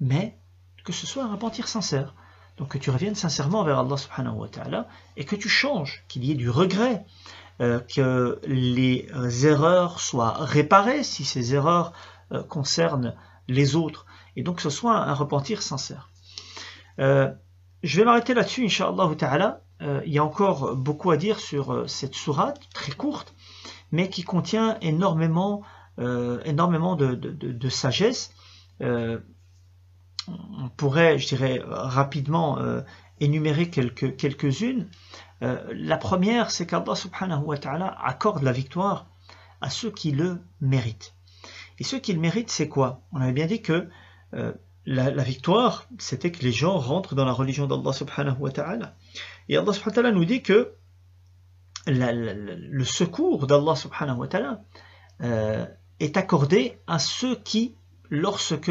[0.00, 0.38] Mais
[0.84, 2.14] que ce soit un repentir sincère.
[2.56, 6.24] Donc que tu reviennes sincèrement vers Allah subhanahu wa ta'ala et que tu changes, qu'il
[6.24, 7.04] y ait du regret,
[7.60, 9.08] euh, que les
[9.46, 11.92] erreurs soient réparées si ces erreurs
[12.32, 13.14] euh, concernent
[13.48, 14.06] les autres.
[14.36, 16.10] Et donc que ce soit un repentir sincère.
[17.00, 17.32] Euh,
[17.82, 19.60] je vais m'arrêter là-dessus, inshallah ta'ala.
[19.80, 23.34] il y a encore beaucoup à dire sur cette sourate, très courte,
[23.92, 25.62] mais qui contient énormément,
[25.98, 28.32] énormément de, sagesse
[30.28, 32.80] on pourrait, je dirais, rapidement euh,
[33.20, 34.88] énumérer quelques, quelques-unes.
[35.42, 39.06] Euh, la première, c'est qu'Allah subhanahu wa ta'ala accorde la victoire
[39.60, 41.14] à ceux qui le méritent.
[41.78, 43.02] Et ceux qui le méritent, c'est quoi?
[43.12, 43.88] On avait bien dit que
[44.34, 44.52] euh,
[44.86, 48.96] la, victoire, c'était que les gens rentrent dans la religion d'Allah subhanahu wa ta'ala.
[49.48, 50.74] Et Allah subhanahu wa ta'ala nous dit que
[51.86, 54.64] le secours d'Allah subhanahu wa ta'ala
[56.00, 57.76] est accordé à ceux qui,
[58.10, 58.70] lorsque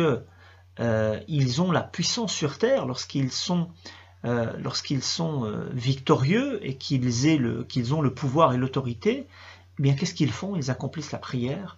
[0.79, 3.69] euh, ils ont la puissance sur terre lorsqu'ils sont,
[4.25, 9.27] euh, lorsqu'ils sont euh, victorieux et qu'ils, ont le pouvoir et l'autorité,
[9.79, 10.55] eh bien qu'est-ce qu'ils font?
[10.55, 11.77] Ils accomplissent la prière,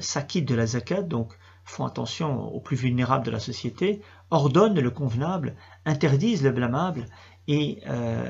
[0.00, 1.32] s'acquittent de la zakat, donc
[1.64, 7.06] font attention aux plus vulnérables de la société, ordonnent le convenable, interdisent le blâmable,
[7.46, 7.82] et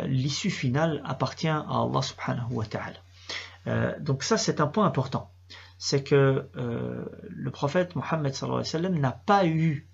[0.06, 4.00] l'issue finale appartient à Allah subhanahu wa ta'ala.
[4.00, 5.30] donc ça c'est un point important
[5.78, 8.34] c'est que le prophète Mohammed
[8.92, 9.88] n'a pas eu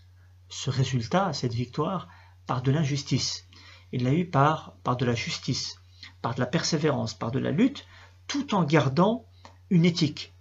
[0.49, 2.09] ce résultat, cette victoire,
[2.47, 3.49] par de l'injustice.
[3.93, 5.77] Il l'a eu par, par de la justice,
[6.21, 7.87] par de la persévérance, par de la lutte,
[8.27, 9.27] tout en gardant
[9.71, 10.35] une éthique.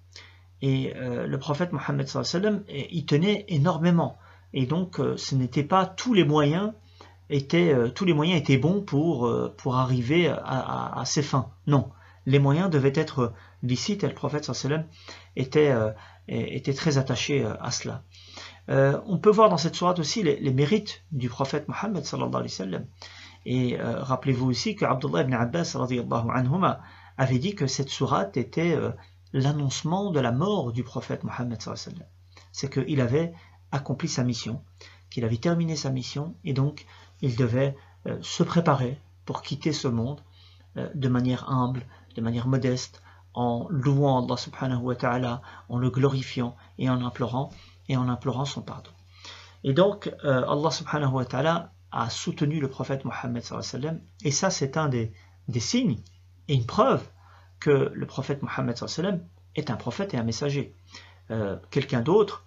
[0.62, 2.08] Et euh, le prophète Mohammed
[2.70, 4.18] y tenait énormément.
[4.54, 6.74] Et donc, euh, ce n'était pas tous les moyens
[7.30, 11.50] étaient, euh, tous les moyens étaient bons pour, pour arriver à, ses fins.
[11.68, 11.90] Non,
[12.26, 14.50] les moyens devaient être licites et le prophète
[15.36, 15.74] était,
[16.28, 18.04] était très attaché à cela.
[18.70, 22.52] Euh, on peut voir dans cette sourate aussi les, mérites du prophète Mohammed sallallahu alayhi
[22.52, 22.86] wa sallam.
[23.46, 25.76] Et euh, rappelez-vous aussi que Abdullah ibn Abbas
[26.34, 26.82] anhuma,
[27.18, 28.92] avait dit que cette sourate était euh,
[29.34, 32.08] l'annoncement de la mort du prophète Mohammed sallallahu sallam.
[32.52, 33.34] C'est qu'il avait
[33.72, 34.64] accompli sa mission,
[35.10, 36.86] qu'il avait terminé sa mission et donc
[37.22, 37.76] il devait
[38.08, 40.22] euh, se préparer pour quitter ce monde
[40.78, 41.84] euh, de manière humble,
[42.16, 43.02] de manière modeste,
[43.34, 47.52] en louant Allah subhanahu wa ta'ala, en le glorifiant et en implorant
[47.88, 48.92] et en implorant son pardon.
[49.64, 53.44] Et donc euh, Allah subhanahu wa ta'ala a soutenu le prophète Mohammed
[54.24, 55.14] et ça c'est un des,
[55.60, 56.00] signes
[56.48, 57.04] et une preuve
[57.60, 58.78] que le prophète Mohammed
[59.56, 60.76] est un prophète et un messager.
[61.70, 62.44] Quelqu'un d'autre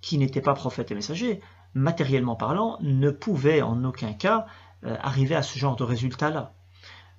[0.00, 1.40] qui n'était pas prophète et messager,
[1.74, 4.46] matériellement parlant, ne pouvait en aucun cas
[4.84, 6.54] euh, arriver à ce genre de résultat-là.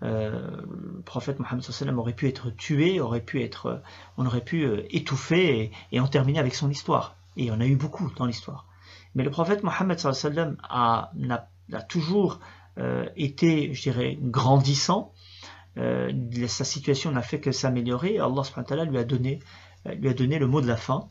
[0.04, 0.62] Euh,
[0.96, 1.64] le prophète Mohammed
[1.98, 3.82] aurait pu être tué, aurait pu être,
[4.18, 7.16] on aurait pu euh, étouffer et, en terminer avec son histoire.
[7.36, 8.66] Et il en a eu beaucoup dans l'histoire.
[9.16, 10.00] Mais le prophète Mohammed
[10.70, 11.12] a,
[11.72, 12.40] a, toujours
[13.16, 15.14] été, je dirais, grandissant.
[15.76, 18.20] sa situation n'a fait que s'améliorer.
[18.20, 18.44] Allah
[18.86, 19.40] lui a donné,
[19.86, 21.10] lui a donné le mot de la fin.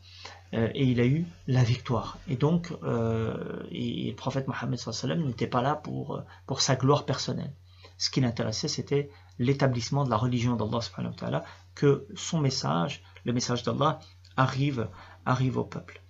[0.53, 2.17] Euh, et il a eu la victoire.
[2.29, 4.79] Et donc, euh, le prophète Mohammed
[5.25, 7.51] n'était pas là pour, euh, pour sa gloire personnelle.
[7.97, 11.43] Ce qui l'intéressait, c'était l'établissement de la religion d'Allah,
[11.75, 13.99] que son message, le message d'Allah,
[14.35, 14.89] arrive,
[15.25, 16.01] arrive au peuple.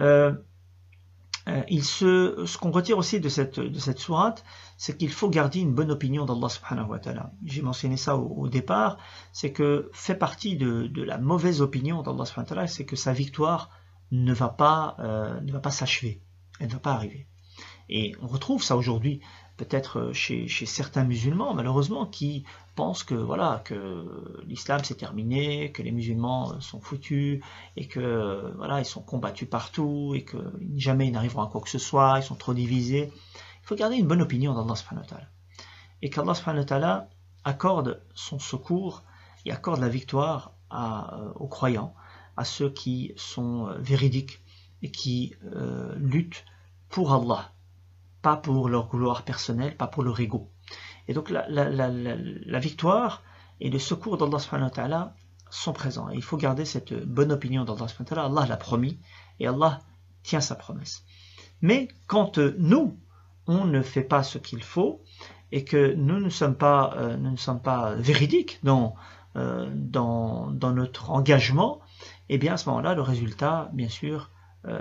[0.00, 4.44] Euh, il se, ce qu'on retire aussi de cette, de cette sourate,
[4.76, 7.30] c'est qu'il faut garder une bonne opinion d'Allah subhanahu wa ta'ala.
[7.44, 8.98] J'ai mentionné ça au, départ,
[9.32, 13.12] c'est que fait partie de, la mauvaise opinion d'Allah subhanahu wa ta'ala, c'est que sa
[13.12, 13.70] victoire
[14.10, 16.20] ne va pas, euh, ne va pas s'achever,
[16.58, 17.28] elle ne va pas arriver.
[17.88, 19.20] Et on retrouve ça aujourd'hui
[19.56, 22.44] peut-être euh, chez, certains musulmans, malheureusement, qui
[22.74, 27.40] pensent que voilà que l'islam c'est terminé, que les musulmans euh, sont foutus
[27.76, 30.36] et que euh, voilà ils sont combattus partout et que
[30.76, 33.12] jamais ils n'arriveront à quoi que ce soit, ils sont trop divisés.
[33.62, 35.06] Il faut garder une bonne opinion d'Allah subhanahu
[36.02, 36.66] et qu'Allah subhanahu
[37.44, 39.02] accorde son secours
[39.44, 40.52] et accorde la victoire
[41.36, 41.94] aux croyants,
[42.36, 44.40] à ceux qui sont véridiques
[44.82, 45.34] et qui
[45.96, 46.44] luttent
[46.88, 47.52] pour Allah
[48.26, 50.50] pas pour leur gloire personnelle, pas pour leur ego.
[51.06, 53.22] Et donc la, victoire
[53.60, 55.10] et le secours d'Allah subhanahu
[55.48, 56.08] sont présents.
[56.08, 58.40] Il faut garder cette bonne opinion d'Allah subhanahu wa.
[58.40, 58.98] Allah l'a promis
[59.38, 59.78] et Allah
[60.24, 61.04] tient sa promesse.
[61.62, 62.98] Mais quand euh, nous,
[63.46, 65.04] on ne fait pas ce qu'il faut
[65.52, 68.96] et que nous ne sommes pas, euh, ne sommes pas véridiques dans,
[69.36, 71.80] euh, dans, dans, notre engagement,
[72.28, 74.32] eh bien à ce moment-là, le résultat, bien sûr,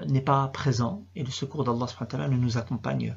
[0.07, 3.15] n'est pas présent et le secours d'Allah ne nous accompagne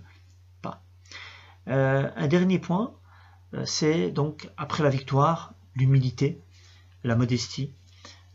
[1.69, 2.95] euh, un dernier point,
[3.55, 6.43] euh, c'est donc après la victoire, l'humilité,
[7.05, 7.75] la modestie.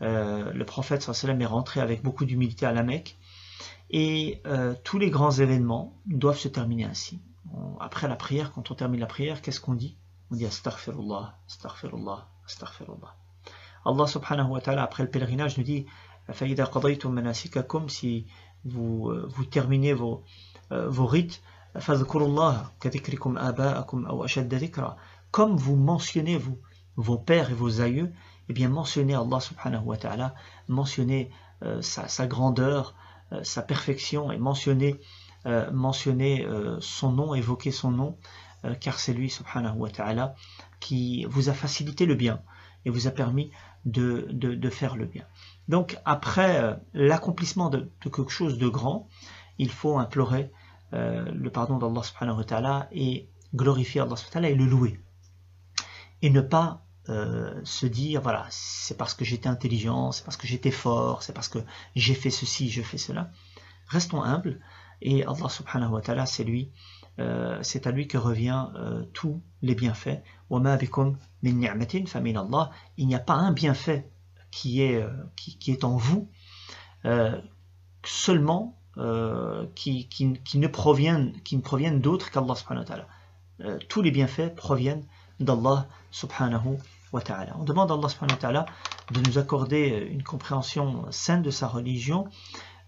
[0.01, 3.17] Euh, le prophète sallam est rentré avec beaucoup d'humilité à la Mecque
[3.89, 4.41] et
[4.83, 7.21] tous les grands événements doivent se terminer ainsi.
[7.79, 9.97] après la prière, quand on termine la prière, qu'est-ce qu'on dit?
[10.31, 13.15] On dit astaghfirullah, astaghfirullah, astaghfirullah.
[13.85, 15.85] Allah subhanahu wa ta'ala, après le pèlerinage, nous dit
[17.89, 18.25] si
[18.65, 20.23] vous, vous terminez vos,
[20.71, 21.43] vos rites,
[25.33, 26.59] comme vous mentionnez vous,
[26.95, 28.13] vos pères et vos aïeux,
[28.49, 30.35] eh bien mentionnez Allah subhanahu wa ta'ala,
[30.67, 31.31] mentionnez
[31.63, 32.95] euh, sa, grandeur,
[33.31, 35.01] euh, sa perfection et mentionnez,
[35.47, 36.45] euh, mentionnez
[36.79, 38.17] son nom, évoquez son nom,
[38.79, 40.35] car c'est lui subhanahu wa ta'ala
[40.79, 42.41] qui vous a facilité le bien
[42.85, 43.49] et vous a permis
[43.85, 45.25] de, de, faire le bien.
[45.67, 49.09] Donc après l'accomplissement de, de, quelque chose de grand,
[49.57, 50.51] il faut implorer
[50.93, 54.65] euh, le pardon d'Allah subhanahu wa ta'ala et glorifier Allah subhanahu wa ta'ala et le
[54.65, 54.99] louer.
[56.21, 60.45] Et ne pas euh, se dire, voilà, c'est parce que j'étais intelligent, c'est parce que
[60.45, 61.59] j'étais fort, c'est parce que
[61.95, 63.31] j'ai fait ceci, je fais cela.
[63.87, 64.59] Restons humbles
[65.01, 66.71] et Allah subhanahu wa ta'ala, c'est lui,
[67.19, 68.67] euh, c'est à lui que revient
[69.13, 70.21] tous les bienfaits.
[70.51, 70.61] Il
[73.07, 74.11] n'y a pas un bienfait
[74.51, 75.03] qui est,
[75.35, 76.29] qui, qui est en vous,
[78.05, 83.06] seulement euh, qui, qui, qui, ne proviennent, qui ne proviennent d'autre qu'Allah subhanahu wa ta'ala.
[83.60, 85.04] Euh, tous les bienfaits proviennent
[85.40, 86.78] d'Allah subhanahu
[87.12, 87.56] wa ta'ala.
[87.58, 88.66] On demande à Allah subhanahu wa ta'ala
[89.12, 92.28] de nous accorder une compréhension saine de sa religion,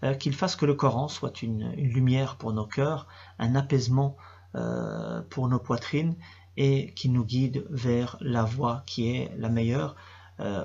[0.03, 3.07] euh, qu'il fasse que le Coran soit une, une, lumière pour nos cœurs,
[3.39, 4.17] un apaisement
[4.55, 6.15] euh, pour nos poitrines
[6.57, 9.95] et qui nous guide vers la voie qui est la meilleure.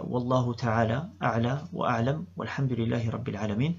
[0.04, 3.78] والله تعالى أعلى وأعلم والحمد لله رب العالمين